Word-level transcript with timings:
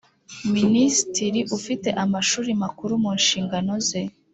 Minisitiri 0.55 1.39
ufite 1.57 1.89
amashuri 2.03 2.51
makuru 2.63 2.93
mu 3.03 3.11
nshingano 3.19 3.73
ze 3.87 4.01